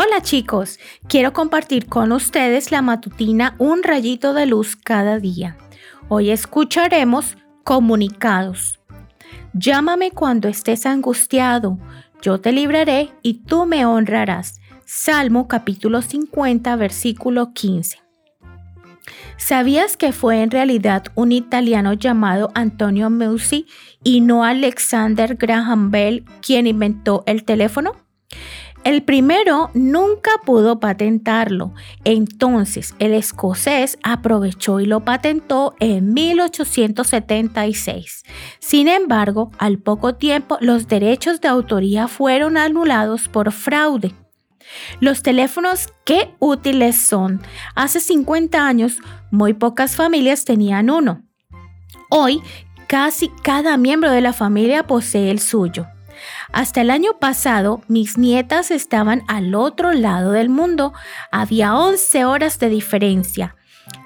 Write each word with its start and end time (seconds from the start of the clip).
Hola 0.00 0.22
chicos, 0.22 0.78
quiero 1.08 1.32
compartir 1.32 1.86
con 1.86 2.12
ustedes 2.12 2.70
la 2.70 2.82
matutina 2.82 3.56
Un 3.58 3.82
rayito 3.82 4.32
de 4.32 4.46
luz 4.46 4.76
cada 4.76 5.18
día. 5.18 5.56
Hoy 6.06 6.30
escucharemos 6.30 7.36
comunicados. 7.64 8.78
Llámame 9.54 10.12
cuando 10.12 10.46
estés 10.46 10.86
angustiado, 10.86 11.80
yo 12.22 12.40
te 12.40 12.52
libraré 12.52 13.10
y 13.22 13.42
tú 13.42 13.66
me 13.66 13.86
honrarás. 13.86 14.60
Salmo 14.84 15.48
capítulo 15.48 16.00
50, 16.00 16.76
versículo 16.76 17.52
15. 17.52 17.98
¿Sabías 19.36 19.96
que 19.96 20.12
fue 20.12 20.42
en 20.42 20.52
realidad 20.52 21.06
un 21.16 21.32
italiano 21.32 21.92
llamado 21.92 22.52
Antonio 22.54 23.10
Meucci 23.10 23.66
y 24.04 24.20
no 24.20 24.44
Alexander 24.44 25.34
Graham 25.34 25.90
Bell 25.90 26.24
quien 26.40 26.68
inventó 26.68 27.24
el 27.26 27.42
teléfono? 27.42 28.07
El 28.84 29.02
primero 29.02 29.70
nunca 29.74 30.30
pudo 30.46 30.80
patentarlo, 30.80 31.74
entonces 32.04 32.94
el 32.98 33.12
escocés 33.12 33.98
aprovechó 34.02 34.80
y 34.80 34.86
lo 34.86 35.04
patentó 35.04 35.74
en 35.80 36.14
1876. 36.14 38.22
Sin 38.60 38.88
embargo, 38.88 39.50
al 39.58 39.78
poco 39.78 40.14
tiempo 40.14 40.56
los 40.60 40.88
derechos 40.88 41.40
de 41.40 41.48
autoría 41.48 42.08
fueron 42.08 42.56
anulados 42.56 43.28
por 43.28 43.52
fraude. 43.52 44.14
Los 45.00 45.22
teléfonos, 45.22 45.88
qué 46.04 46.34
útiles 46.38 46.96
son. 46.96 47.40
Hace 47.74 48.00
50 48.00 48.66
años, 48.66 48.98
muy 49.30 49.54
pocas 49.54 49.96
familias 49.96 50.44
tenían 50.44 50.90
uno. 50.90 51.22
Hoy, 52.10 52.42
casi 52.86 53.30
cada 53.42 53.76
miembro 53.76 54.10
de 54.10 54.20
la 54.20 54.32
familia 54.32 54.86
posee 54.86 55.30
el 55.30 55.40
suyo. 55.40 55.86
Hasta 56.52 56.80
el 56.80 56.90
año 56.90 57.18
pasado, 57.18 57.82
mis 57.88 58.18
nietas 58.18 58.70
estaban 58.70 59.22
al 59.28 59.54
otro 59.54 59.92
lado 59.92 60.32
del 60.32 60.48
mundo. 60.48 60.92
Había 61.30 61.76
11 61.76 62.24
horas 62.24 62.58
de 62.58 62.68
diferencia. 62.68 63.54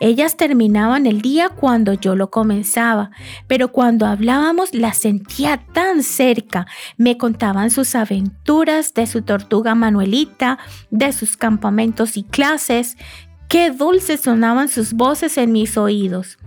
Ellas 0.01 0.37
terminaban 0.37 1.07
el 1.07 1.23
día 1.23 1.49
cuando 1.49 1.93
yo 1.95 2.17
lo 2.17 2.31
comenzaba, 2.31 3.11
pero 3.47 3.69
cuando 3.69 4.07
hablábamos 4.07 4.75
las 4.75 4.99
sentía 4.99 5.65
tan 5.73 6.03
cerca. 6.03 6.67
Me 6.97 7.17
contaban 7.19 7.71
sus 7.71 7.95
aventuras 7.95 8.95
de 8.95 9.07
su 9.07 9.23
tortuga 9.23 9.75
Manuelita, 9.75 10.59
de 10.91 11.13
sus 11.13 11.37
campamentos 11.37 12.17
y 12.17 12.25
clases. 12.25 12.97
Qué 13.49 13.71
dulces 13.71 14.23
sonaban 14.23 14.69
sus 14.69 14.93
voces 14.93 15.39
en 15.39 15.53
mis 15.53 15.77
oídos. 15.77 16.39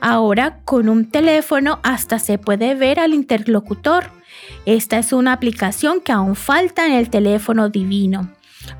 Ahora 0.00 0.60
con 0.64 0.88
un 0.88 1.10
teléfono 1.10 1.80
hasta 1.82 2.18
se 2.18 2.38
puede 2.38 2.74
ver 2.74 3.00
al 3.00 3.14
interlocutor. 3.14 4.10
Esta 4.66 4.98
es 4.98 5.12
una 5.12 5.32
aplicación 5.32 6.00
que 6.00 6.12
aún 6.12 6.36
falta 6.36 6.86
en 6.86 6.92
el 6.92 7.10
teléfono 7.10 7.68
divino. 7.68 8.30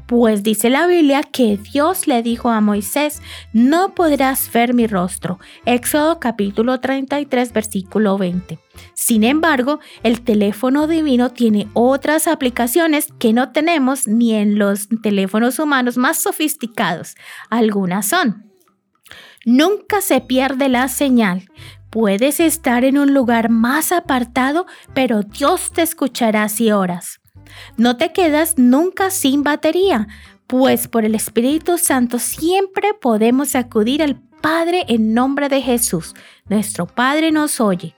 Pues 0.07 0.43
dice 0.43 0.71
la 0.71 0.87
Biblia 0.87 1.23
que 1.23 1.57
Dios 1.57 2.07
le 2.07 2.23
dijo 2.23 2.51
a 2.51 2.61
Moisés, 2.61 3.23
no 3.53 3.95
podrás 3.95 4.51
ver 4.53 4.75
mi 4.75 4.87
rostro. 4.87 5.39
Éxodo 5.65 6.21
capítulo 6.21 6.81
33 6.81 7.53
versículo 7.53 8.19
20. 8.19 8.59
Sin 8.95 9.25
embargo, 9.25 9.81
el 10.03 10.23
teléfono 10.23 10.87
divino 10.87 11.31
tiene 11.31 11.69
otras 11.73 12.29
aplicaciones 12.29 13.09
que 13.19 13.33
no 13.33 13.53
tenemos 13.53 14.07
ni 14.07 14.35
en 14.35 14.59
los 14.59 14.89
teléfonos 15.03 15.59
humanos 15.59 15.97
más 15.97 16.19
sofisticados. 16.19 17.17
Algunas 17.51 18.07
son. 18.07 18.52
Nunca 19.45 20.01
se 20.01 20.21
pierde 20.21 20.69
la 20.69 20.89
señal. 20.89 21.49
Puedes 21.91 22.41
estar 22.41 22.85
en 22.85 22.97
un 22.97 23.13
lugar 23.13 23.51
más 23.51 23.93
apartado, 23.93 24.67
pero 24.95 25.23
Dios 25.23 25.73
te 25.73 25.83
escuchará 25.83 26.49
si 26.49 26.71
oras. 26.71 27.21
No 27.77 27.97
te 27.97 28.13
quedas 28.13 28.57
nunca 28.57 29.11
sin 29.11 29.43
batería, 29.43 30.09
pues 30.47 30.89
por 30.89 31.05
el 31.05 31.15
Espíritu 31.15 31.79
Santo 31.79 32.19
siempre 32.19 32.95
podemos 32.95 33.55
acudir 33.55 34.03
al 34.03 34.21
Padre 34.41 34.85
en 34.89 35.15
nombre 35.15 35.49
de 35.49 35.63
Jesús. 35.63 36.15
Nuestro 36.49 36.87
Padre 36.87 37.31
nos 37.31 37.61
oye. 37.61 37.95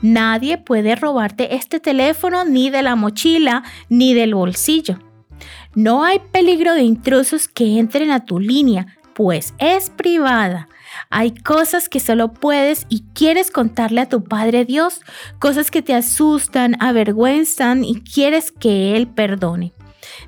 Nadie 0.00 0.58
puede 0.58 0.94
robarte 0.94 1.54
este 1.54 1.80
teléfono 1.80 2.44
ni 2.44 2.70
de 2.70 2.82
la 2.82 2.96
mochila 2.96 3.62
ni 3.88 4.14
del 4.14 4.34
bolsillo. 4.34 4.98
No 5.74 6.04
hay 6.04 6.20
peligro 6.30 6.74
de 6.74 6.82
intrusos 6.82 7.48
que 7.48 7.78
entren 7.78 8.10
a 8.10 8.24
tu 8.24 8.38
línea, 8.38 8.98
pues 9.14 9.54
es 9.58 9.90
privada. 9.90 10.68
Hay 11.10 11.32
cosas 11.34 11.88
que 11.88 12.00
solo 12.00 12.32
puedes 12.32 12.86
y 12.88 13.04
quieres 13.14 13.50
contarle 13.50 14.02
a 14.02 14.08
tu 14.08 14.24
Padre 14.24 14.64
Dios, 14.64 15.00
cosas 15.38 15.70
que 15.70 15.82
te 15.82 15.94
asustan, 15.94 16.76
avergüenzan 16.80 17.84
y 17.84 18.02
quieres 18.02 18.52
que 18.52 18.96
Él 18.96 19.08
perdone. 19.08 19.72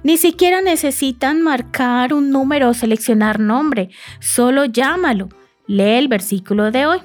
Ni 0.03 0.17
siquiera 0.17 0.61
necesitan 0.61 1.43
marcar 1.43 2.15
un 2.15 2.31
número 2.31 2.71
o 2.71 2.75
seleccionar 2.75 3.41
nombre, 3.41 3.91
solo 4.21 4.65
llámalo. 4.65 5.29
Lee 5.67 5.99
el 5.99 6.09
versículo 6.09 6.71
de 6.71 6.87
hoy. 6.87 7.01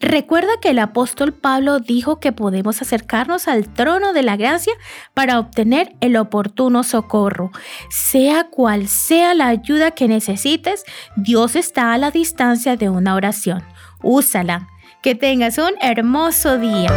Recuerda 0.00 0.50
que 0.60 0.70
el 0.70 0.78
apóstol 0.78 1.32
Pablo 1.32 1.80
dijo 1.80 2.20
que 2.20 2.32
podemos 2.32 2.82
acercarnos 2.82 3.48
al 3.48 3.68
trono 3.68 4.12
de 4.12 4.22
la 4.22 4.36
gracia 4.36 4.72
para 5.14 5.38
obtener 5.38 5.94
el 6.00 6.16
oportuno 6.16 6.84
socorro. 6.84 7.50
Sea 7.90 8.44
cual 8.44 8.88
sea 8.88 9.34
la 9.34 9.48
ayuda 9.48 9.90
que 9.92 10.08
necesites, 10.08 10.84
Dios 11.16 11.56
está 11.56 11.92
a 11.92 11.98
la 11.98 12.10
distancia 12.10 12.76
de 12.76 12.88
una 12.88 13.14
oración. 13.14 13.64
Úsala. 14.02 14.68
Que 15.02 15.14
tengas 15.14 15.58
un 15.58 15.74
hermoso 15.80 16.58
día. 16.58 16.90